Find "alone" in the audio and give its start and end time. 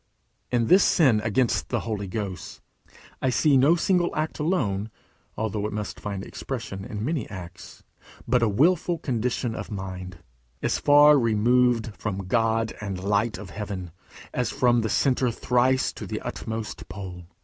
4.39-4.89